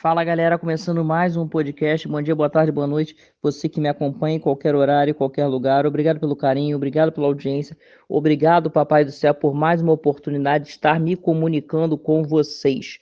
Fala 0.00 0.24
galera, 0.24 0.58
começando 0.58 1.04
mais 1.04 1.36
um 1.36 1.46
podcast. 1.46 2.08
Bom 2.08 2.22
dia, 2.22 2.34
boa 2.34 2.48
tarde, 2.48 2.72
boa 2.72 2.86
noite. 2.86 3.14
Você 3.42 3.68
que 3.68 3.78
me 3.78 3.86
acompanha 3.86 4.36
em 4.36 4.40
qualquer 4.40 4.74
horário, 4.74 5.10
em 5.10 5.14
qualquer 5.14 5.44
lugar. 5.44 5.84
Obrigado 5.84 6.18
pelo 6.18 6.34
carinho, 6.34 6.74
obrigado 6.74 7.12
pela 7.12 7.26
audiência. 7.26 7.76
Obrigado, 8.08 8.70
Papai 8.70 9.04
do 9.04 9.12
Céu, 9.12 9.34
por 9.34 9.52
mais 9.52 9.82
uma 9.82 9.92
oportunidade 9.92 10.64
de 10.64 10.70
estar 10.70 10.98
me 10.98 11.16
comunicando 11.16 11.98
com 11.98 12.22
vocês. 12.22 12.98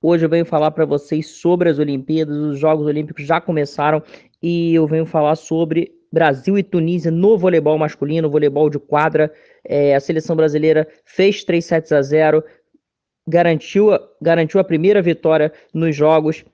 Hoje 0.00 0.24
eu 0.24 0.28
venho 0.28 0.46
falar 0.46 0.70
para 0.70 0.84
vocês 0.84 1.26
sobre 1.26 1.68
as 1.68 1.80
Olimpíadas. 1.80 2.36
Os 2.36 2.60
Jogos 2.60 2.86
Olímpicos 2.86 3.26
já 3.26 3.40
começaram 3.40 4.00
e 4.40 4.72
eu 4.72 4.86
venho 4.86 5.04
falar 5.04 5.34
sobre 5.34 5.96
Brasil 6.12 6.56
e 6.56 6.62
Tunísia 6.62 7.10
no 7.10 7.36
voleibol 7.36 7.76
masculino, 7.76 8.30
voleibol 8.30 8.70
de 8.70 8.78
quadra. 8.78 9.32
É, 9.64 9.96
a 9.96 10.00
seleção 10.00 10.36
brasileira 10.36 10.86
fez 11.04 11.42
3 11.42 11.64
sets 11.64 11.90
a 11.90 12.00
0 12.00 12.44
garantiu, 13.26 13.90
garantiu 14.20 14.60
a 14.60 14.64
primeira 14.64 15.02
vitória 15.02 15.52
nos 15.72 15.94
jogos. 15.94 16.44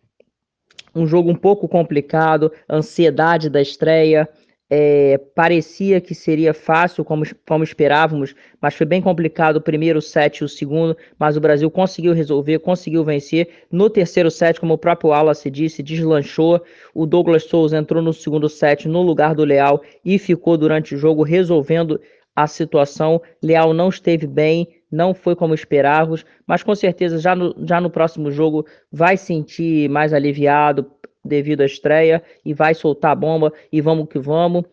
Um 0.94 1.06
jogo 1.06 1.30
um 1.30 1.34
pouco 1.34 1.68
complicado, 1.68 2.52
ansiedade 2.68 3.48
da 3.48 3.60
estreia. 3.60 4.28
É, 4.74 5.18
parecia 5.34 6.00
que 6.00 6.14
seria 6.14 6.54
fácil, 6.54 7.04
como, 7.04 7.24
como 7.46 7.62
esperávamos, 7.62 8.34
mas 8.58 8.74
foi 8.74 8.86
bem 8.86 9.02
complicado 9.02 9.56
o 9.56 9.60
primeiro 9.60 10.00
set 10.00 10.38
e 10.38 10.44
o 10.44 10.48
segundo, 10.48 10.96
mas 11.18 11.36
o 11.36 11.40
Brasil 11.42 11.70
conseguiu 11.70 12.14
resolver, 12.14 12.58
conseguiu 12.58 13.04
vencer. 13.04 13.48
No 13.70 13.90
terceiro 13.90 14.30
set, 14.30 14.58
como 14.58 14.72
o 14.72 14.78
próprio 14.78 15.10
Wallace 15.10 15.50
disse, 15.50 15.82
deslanchou. 15.82 16.58
O 16.94 17.04
Douglas 17.04 17.44
Souza 17.44 17.76
entrou 17.76 18.02
no 18.02 18.14
segundo 18.14 18.48
set 18.48 18.88
no 18.88 19.02
lugar 19.02 19.34
do 19.34 19.44
Leal 19.44 19.82
e 20.02 20.18
ficou 20.18 20.56
durante 20.56 20.94
o 20.94 20.98
jogo 20.98 21.22
resolvendo 21.22 22.00
a 22.34 22.46
situação. 22.46 23.20
Leal 23.42 23.74
não 23.74 23.90
esteve 23.90 24.26
bem, 24.26 24.66
não 24.92 25.14
foi 25.14 25.34
como 25.34 25.54
esperávamos, 25.54 26.24
mas 26.46 26.62
com 26.62 26.74
certeza 26.74 27.18
já 27.18 27.34
no, 27.34 27.54
já 27.66 27.80
no 27.80 27.90
próximo 27.90 28.30
jogo 28.30 28.66
vai 28.92 29.16
sentir 29.16 29.88
mais 29.88 30.12
aliviado 30.12 30.92
devido 31.24 31.62
à 31.62 31.66
estreia 31.66 32.22
e 32.44 32.52
vai 32.52 32.74
soltar 32.74 33.12
a 33.12 33.14
bomba 33.14 33.52
e 33.72 33.80
vamos 33.80 34.08
que 34.08 34.18
vamos. 34.18 34.64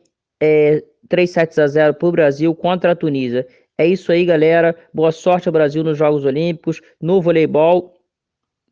É, 0.41 0.83
3 1.07 1.29
sets 1.29 1.57
a 1.57 1.67
0 1.67 1.93
para 1.93 2.07
o 2.07 2.11
Brasil 2.11 2.53
contra 2.53 2.91
a 2.91 2.95
Tunísia. 2.95 3.47
É 3.77 3.87
isso 3.87 4.11
aí, 4.11 4.25
galera. 4.25 4.75
Boa 4.93 5.11
sorte 5.11 5.47
ao 5.47 5.53
Brasil 5.53 5.83
nos 5.83 5.97
Jogos 5.97 6.25
Olímpicos, 6.25 6.81
no 7.01 7.21
voleibol. 7.21 7.95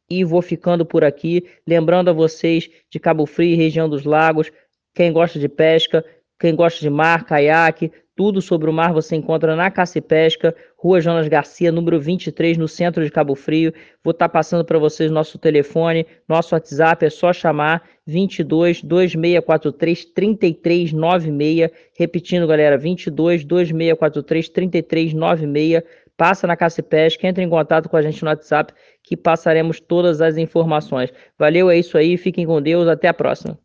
E 0.09 0.23
vou 0.23 0.42
ficando 0.42 0.86
por 0.86 1.03
aqui. 1.03 1.45
Lembrando 1.66 2.09
a 2.09 2.14
vocês 2.14 2.70
de 2.90 3.00
Cabo 3.00 3.25
Frio, 3.25 3.58
região 3.58 3.90
dos 3.90 4.03
lagos, 4.03 4.52
quem 4.94 5.12
gosta 5.12 5.38
de 5.38 5.48
pesca, 5.48 6.03
quem 6.40 6.56
gosta 6.56 6.80
de 6.80 6.90
mar, 6.90 7.26
caiaque, 7.26 7.92
tudo 8.18 8.42
sobre 8.42 8.68
o 8.68 8.74
mar 8.74 8.92
você 8.92 9.16
encontra 9.16 9.56
na 9.56 9.70
Caça 9.70 10.00
e 10.00 10.02
Pesca, 10.02 10.56
Rua 10.76 11.00
Jonas 11.00 11.28
Garcia, 11.28 11.72
número 11.72 12.00
23, 12.02 12.58
no 12.58 12.68
centro 12.68 13.06
de 13.06 13.12
Cabo 13.12 13.36
Frio. 13.36 13.72
Vou 14.04 14.12
estar 14.12 14.28
passando 14.28 14.66
para 14.66 14.80
vocês 14.80 15.12
nosso 15.12 15.38
telefone, 15.38 16.06
nosso 16.28 16.56
WhatsApp, 16.56 17.06
é 17.06 17.12
só 17.12 17.32
chamar 17.32 17.84
22 18.08 18.82
2643 18.82 20.06
3396. 20.06 21.70
Repetindo, 21.96 22.48
galera, 22.48 22.76
22 22.76 23.46
2643 23.46 24.50
3396. 24.50 25.84
Passa 26.18 26.48
na 26.48 26.58
Caça 26.58 26.80
e 26.80 26.84
Pesca, 26.84 27.28
entre 27.28 27.44
em 27.44 27.50
contato 27.50 27.88
com 27.88 27.98
a 27.98 28.02
gente 28.02 28.24
no 28.24 28.30
WhatsApp 28.30 28.74
que 29.04 29.16
passaremos 29.16 29.80
todas 29.80 30.22
as 30.22 30.38
informações. 30.38 31.14
Valeu, 31.38 31.70
é 31.70 31.78
isso 31.78 31.96
aí, 31.96 32.18
fiquem 32.18 32.48
com 32.48 32.60
Deus, 32.60 32.88
até 32.88 33.08
a 33.08 33.14
próxima. 33.14 33.60